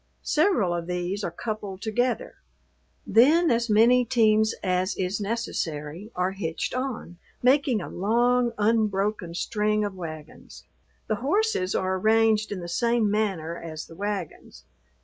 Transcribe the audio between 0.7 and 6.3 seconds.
of these are coupled together; then as many teams as is necessary